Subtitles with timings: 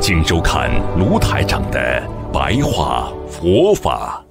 [0.00, 4.24] 请收看卢台长的白话佛法。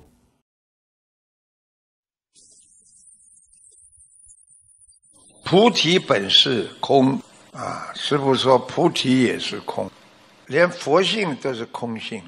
[5.44, 7.20] 菩提本是空
[7.52, 9.90] 啊，师傅说菩提也是空，
[10.48, 12.22] 连佛性都是空性，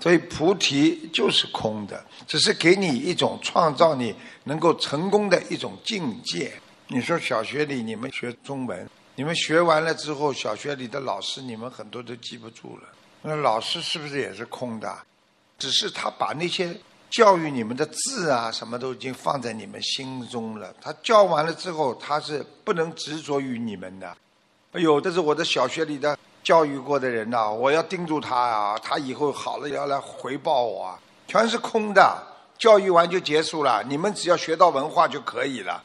[0.00, 4.14] 所以菩提就是空的，只是给你一种创造你
[4.44, 6.52] 能够成功的一种境界。
[6.88, 8.88] 你说小学里你们学中文。
[9.18, 12.82] 你们学完了之后，小学里的老师你们很多都记不住了。
[13.22, 14.94] 那老师是不是也是空的？
[15.58, 20.70] 只是他把那些教育你们的字啊，什么都已经放在你们心中了。
[20.82, 24.14] 他教完了之后，他是不能执着于你们的。
[24.72, 32.22] 哎呦，这是我的小学里的教育过的人呐，我要盯住他啊，他以后好了要来回报我啊，全是空的。
[32.58, 35.82] 教育完就结束了，你们只要学到文化就可以了。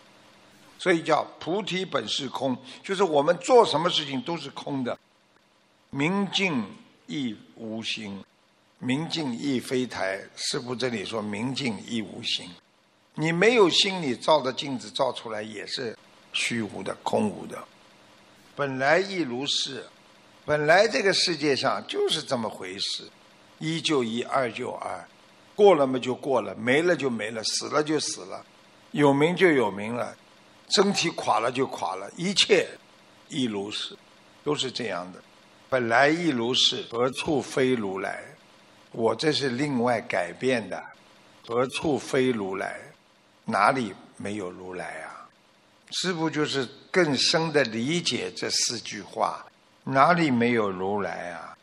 [0.81, 4.97] 所以叫菩提本是空，就是我们做什么事情都是空的。
[5.91, 6.65] 明镜
[7.05, 8.23] 亦无形，
[8.79, 10.19] 明镜亦非台。
[10.35, 12.49] 师傅这里说明镜亦无形，
[13.13, 15.95] 你没有心，你照的镜子照出来也是
[16.33, 17.63] 虚无的、空无的。
[18.55, 19.85] 本来亦如是，
[20.45, 23.07] 本来这个世界上就是这么回事，
[23.59, 25.07] 一就一，二就二，
[25.55, 28.43] 过了嘛就过了，没了就没了，死了就死了，
[28.89, 30.17] 有名就有名了。
[30.71, 32.67] 身体垮了就垮了，一切
[33.27, 33.97] 亦如是，
[34.43, 35.21] 都是这样的。
[35.69, 38.23] 本来亦如是，何处非如来？
[38.91, 40.81] 我这是另外改变的。
[41.45, 42.79] 何处非如来？
[43.45, 45.27] 哪里没有如来啊？
[45.91, 49.45] 师父就是更深的理解这四句话。
[49.83, 51.57] 哪里没有如来啊？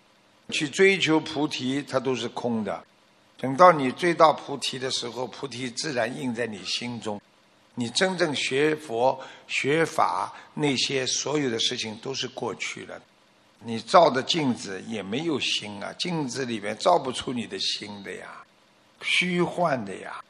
[0.51, 2.85] 去追求菩提，它都是空的。
[3.39, 7.21] 等到你追到菩提的时候，菩提自然印在你心中。
[7.79, 9.17] 你真正学佛
[9.47, 13.01] 学法，那些所有的事情都是过去了。
[13.63, 18.45] 你照的镜子也没有心啊，镜子里面照不出你的心的呀，
[19.01, 20.21] 虚幻的呀。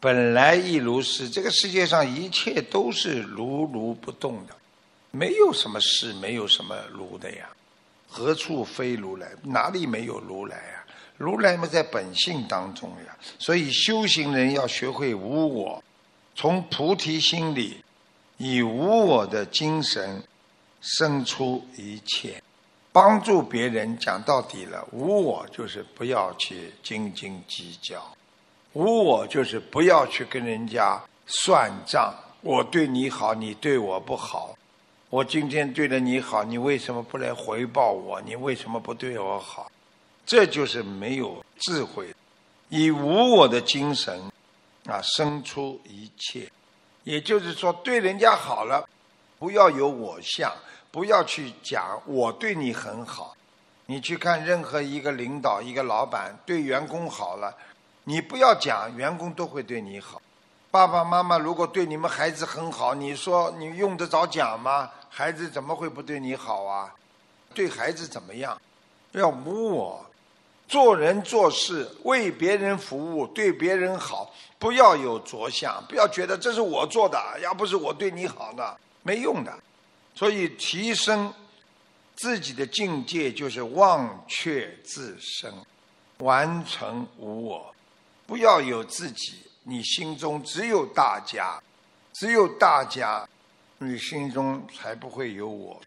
[0.00, 4.56] 本来亦如是，这个世界上一切都是如如不动的，
[5.10, 7.50] 没有什么是，没有什么如的呀。
[8.08, 9.30] 何处非如来？
[9.42, 10.86] 哪里没有如来啊？
[11.18, 13.14] 如来嘛，在本性当中呀。
[13.38, 15.83] 所以修行人要学会无我。
[16.34, 17.82] 从菩提心里，
[18.38, 20.22] 以无我的精神
[20.80, 22.42] 生出一切，
[22.92, 23.96] 帮助别人。
[23.98, 28.04] 讲到底了，无我就是不要去斤斤计较，
[28.72, 32.12] 无我就是不要去跟人家算账。
[32.40, 34.56] 我对你好，你对我不好。
[35.10, 38.20] 我今天对了你好，你为什么不来回报我？
[38.22, 39.70] 你为什么不对我好？
[40.26, 42.12] 这就是没有智慧。
[42.68, 44.20] 以无我的精神。
[44.86, 46.50] 啊，生出一切，
[47.04, 48.86] 也就是说，对人家好了，
[49.38, 50.52] 不要有我相，
[50.90, 53.34] 不要去讲我对你很好。
[53.86, 57.54] 你去看任何一个领导、一个老板对员工好了，
[58.04, 60.20] 你不要讲员工都会对你好。
[60.70, 64.90] 爸爸妈妈如果对你们孩子很好，你说你用得着讲吗？
[65.08, 66.94] 孩子怎么会不对你好啊？
[67.54, 68.60] 对孩子怎么样？
[69.12, 70.04] 要无我。
[70.74, 79.56] 做人做事为别人服务，对别人好，不要有着相，不要觉得这是我做的，要不是我对你好呢，没用的。
[80.16, 81.32] 所以提升
[82.16, 85.54] 自己的境界，就是忘却自身，
[86.18, 87.72] 完成无我，
[88.26, 91.62] 不要有自己，你心中只有大家，
[92.14, 93.24] 只有大家，
[93.78, 95.80] 你心中才不会有我，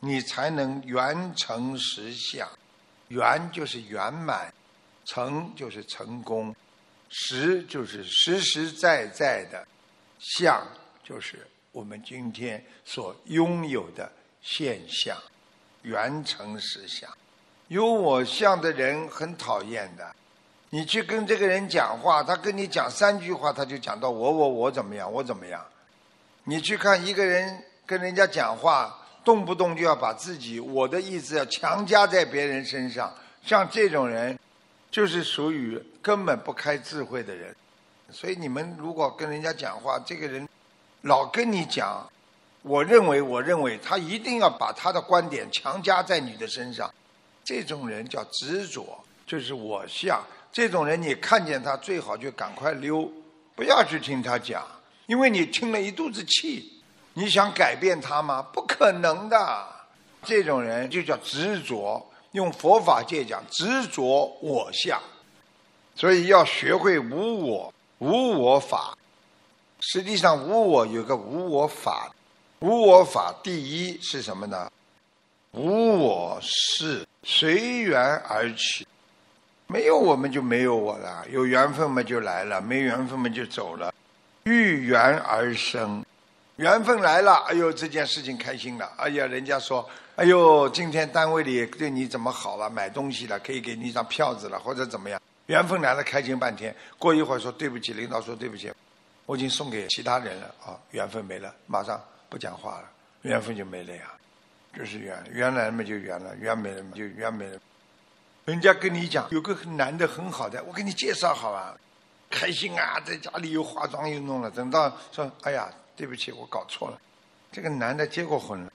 [0.00, 2.46] 你才能圆成实相。
[3.08, 4.52] 圆就是圆满，
[5.04, 6.54] 成就是成功，
[7.08, 9.66] 实就是实实在在的，
[10.18, 10.66] 相
[11.04, 14.10] 就是我们今天所拥有的
[14.42, 15.16] 现象，
[15.82, 17.08] 圆成实相。
[17.68, 20.14] 有我相的人很讨厌的，
[20.70, 25.64] 你去跟这个人讲话，他跟你讲三句话，他就讲到我我我怎么样，我怎么样。
[26.44, 29.02] 你去看一个人跟人家讲话。
[29.26, 33.12] 动不动就要把自己我的意思要强加在别人身上，
[33.42, 34.38] 像这种人，
[34.88, 37.52] 就是属于根本不开智慧的人。
[38.12, 40.48] 所以你们如果跟人家讲话，这个人
[41.00, 42.08] 老跟你讲，
[42.62, 46.88] 我认为我认为他一定要把他的观点强加在你的身上，
[47.42, 48.96] 这种人叫执着，
[49.26, 50.24] 就是我相。
[50.52, 53.10] 这种人你看见他最好就赶快溜，
[53.56, 54.64] 不要去听他讲，
[55.06, 56.74] 因为你听了一肚子气。
[57.18, 58.42] 你想改变他吗？
[58.52, 59.66] 不可能的。
[60.22, 65.00] 这种人就叫执着，用佛法界讲，执着我相。
[65.94, 68.94] 所以要学会无我，无我法。
[69.80, 72.12] 实际上，无我有个无我法。
[72.58, 74.70] 无我法第一是什么呢？
[75.52, 77.98] 无我是随缘
[78.28, 78.86] 而起。
[79.68, 83.94] 没有我们就没有我了，有缘分嘛就来了，没缘分嘛就走了。
[84.44, 86.04] 遇缘而生，
[86.56, 98.72] 缘分来了，哎呦这件事情开心了，哎呀人家说，哎呦今天单位里对你怎么好了，买东西了，可以给你一张票子了，或者怎么样，缘分来了开心半天，过一会儿说对不起，领导说对不起，
[99.26, 102.88] 我已经送给其他人了啊，缘分没了，马上不讲话了，
[103.20, 104.04] 缘分就没了呀，
[104.74, 107.58] 就是缘，缘来了嘛就缘了，缘没了嘛就缘没了。
[108.46, 111.76] 人家跟你讲有个男的很好的，我给你介绍好吧，
[112.30, 114.50] 开心啊，在家里又化妆又弄了。
[114.50, 117.00] 等到说，哎呀，对不起，我搞错了，
[117.50, 118.72] 这个男的结过婚了。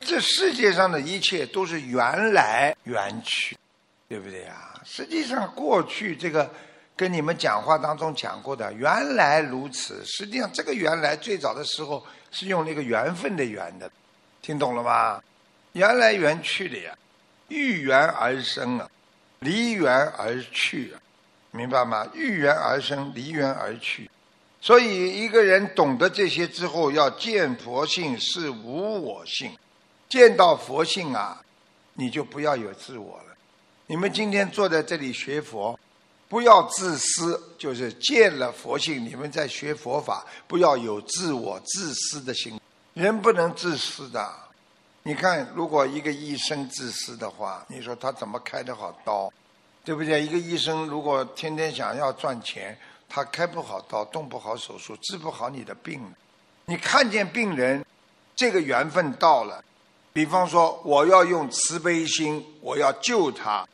[0.00, 3.56] 这世界上的一切都是缘来缘去，
[4.08, 4.78] 对不对呀？
[4.84, 6.52] 实际上过去这个
[6.94, 10.04] 跟你们讲话当中讲过的，原来如此。
[10.04, 13.90] 实际上这个原来最早的时候是用那个缘分的缘的，
[14.42, 15.22] 听懂了吗？
[15.72, 16.94] 缘来缘去的呀，
[17.48, 18.90] 遇缘而生啊。
[19.40, 21.00] 离缘而去，啊
[21.50, 22.06] 明白吗？
[22.14, 24.10] 遇缘而生，离缘而去。
[24.64, 29.54] 所以一个人懂得这些之后，要见佛性是无我性。
[30.08, 31.38] 见到佛性啊，
[31.92, 33.36] 你就不要有自我了。
[33.86, 35.78] 你们今天坐在这里学佛，
[36.30, 39.04] 不要自私，就是见了佛性。
[39.04, 42.58] 你们在学佛法，不要有自我、自私的心。
[42.94, 44.32] 人不能自私的。
[45.02, 49.30] 你看，如果一个医生自私的话，你说他怎么开得好刀？
[49.84, 50.22] 对不对？
[50.22, 52.74] 一个医生如果天天想要赚钱，
[53.14, 56.02] 他开不好刀，动不好手术，治不好你的病。
[56.64, 57.86] 你看见病人，
[58.34, 59.62] 这个缘分到了，
[60.12, 63.64] 比方说我要用慈悲心，我要救他，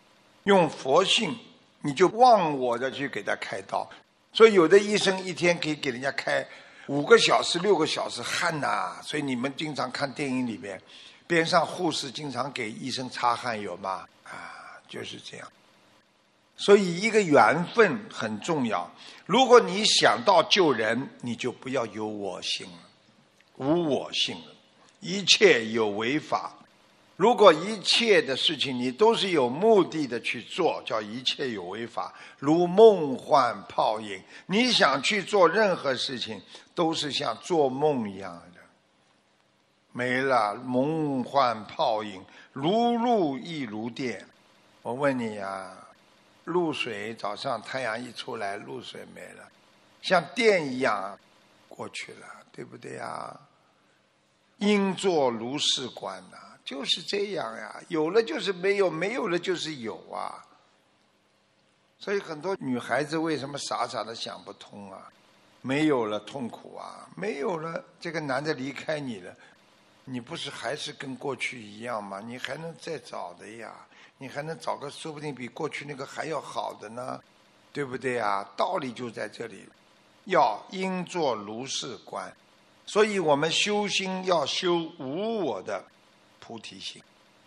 [0.42, 1.34] 用佛性，
[1.80, 3.88] 你就忘我的去给他开刀。
[4.30, 6.46] 所以有的医生一天可以给人家开
[6.88, 9.00] 五个小时、六个小时，汗呐！
[9.02, 10.78] 所以你们经常看电影里面。
[11.26, 14.06] 边上护士经常给医生擦汗，有吗？
[14.22, 15.48] 啊，就是这样。
[16.60, 18.88] 所以一个缘分很重要。
[19.24, 22.78] 如果你想到救人，你就不要有我心了，
[23.56, 24.54] 无我性了。
[25.00, 26.52] 一切有为法。
[27.16, 34.22] 如果一切的事情你都是有目的的去做，叫一切有为法，如梦幻泡影。
[34.46, 36.40] 你想去做任何事情，
[36.74, 38.60] 都是像做梦一样的。
[39.92, 42.22] 没了，梦幻泡影，
[42.52, 44.26] 如露亦如电。
[44.82, 45.76] 我问你呀，
[46.50, 49.48] 露水早上太阳一出来，露水没了，
[50.02, 51.18] 像电一样
[51.68, 53.40] 过去了，对不对呀？
[54.58, 57.80] 应作如是观呐，就是这样呀。
[57.88, 60.44] 有了就是没有，没有了就是有啊。
[61.98, 65.10] 所以很多女孩子为什么傻傻的想不通啊？
[65.62, 69.34] 没有了痛苦啊，没有了这个男的离开你了。
[70.04, 72.20] 你不是还是跟过去一样吗？
[72.20, 73.72] 你还能再找的呀？
[74.22, 77.18] 你还能找个说不定比过去那个还要好的呢，
[77.72, 78.46] 对不对呀？
[78.54, 79.66] 道理就在这里，
[80.26, 82.30] 要应作如是观。
[82.84, 85.82] 所以我们修心要修无我的
[86.38, 87.02] 菩提心。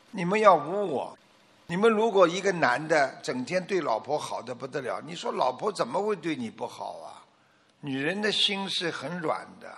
[0.09, 1.15] 你们要无我，
[1.67, 7.21] 你们如果一个男的整天对老婆好的不得了，你说老婆怎么会对你不好啊？
[7.81, 9.71] 女人的心是很软的。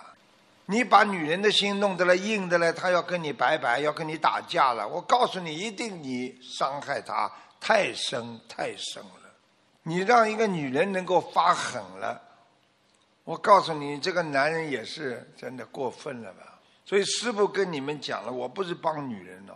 [0.66, 4.86] 你把女人的心弄得了硬的了，她要跟你拜拜，要跟你打架了。
[4.86, 7.30] 我告诉你，一定你伤害她
[7.60, 9.32] 太深太深了。
[9.82, 12.20] 你让一个女人能够发狠了，
[13.22, 16.58] 我告诉你，这个男人也是真的过分了吧？
[16.84, 19.54] 所以师傅跟你们讲了，我不是帮女人哦，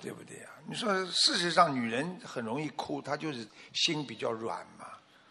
[0.00, 0.48] 对不对呀？
[0.66, 4.86] 你说事实上，女人很容易哭，她就是心比较软嘛。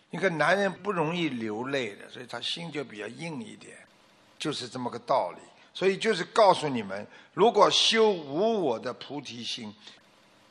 [0.09, 3.75] 你看男人不容易流泪的，所以他心就比较硬一点。
[4.43, 5.39] 就是这么个道理，
[5.73, 9.73] 所以就是告诉你们，如果修无我的菩提心，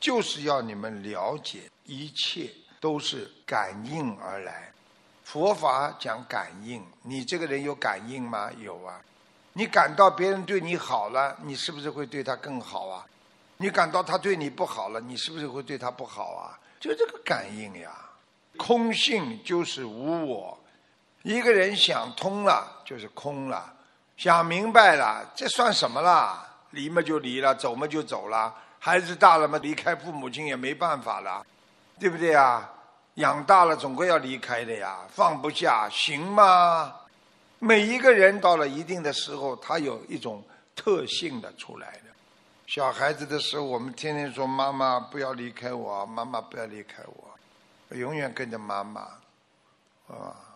[0.00, 4.72] 就是要你们了解一切都是感应而来。
[5.24, 8.50] 佛法讲感应，你这个人有感应吗？
[8.58, 8.98] 有啊。
[9.52, 13.06] 你感到别人对你好了，你是不是会对他更好啊？
[13.58, 16.58] 你感到他对你不好了，你是不是会对他不好啊？
[16.80, 17.94] 就这个感应呀。
[18.56, 20.58] 空性就是无我，
[21.24, 23.70] 一个人想通了就是空了。
[24.22, 26.46] 想明白了，这算什么啦？
[26.70, 31.44] 离嘛就离了，走嘛就走了，孩子大了嘛，离开父母亲也没办法了，
[31.98, 32.70] 对不对啊？
[33.14, 36.94] 养大了总归要离开的呀，放不下，行吗？
[37.58, 40.40] 每一个人到了一定的时候，他有一种
[40.76, 42.04] 特性的出来的。
[42.68, 49.00] 小孩子的时候，我们天天说妈妈不要离开我，妈妈不要离开我，永远跟着妈妈，
[50.06, 50.51] 啊，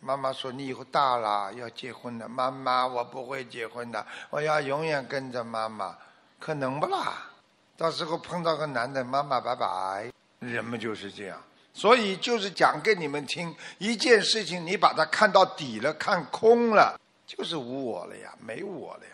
[0.00, 5.96] 妈妈说你以后大了要结婚了，妈妈我不会结婚的，我要永远跟着妈妈，
[6.38, 7.30] 可能不啦？
[7.76, 11.40] 到时候碰到个男的，妈妈拜拜，人们就是这样。
[11.74, 19.12] 所以就是讲给你们听，一件事情你把它看到底了，看空了，就是无我了呀，没我了呀。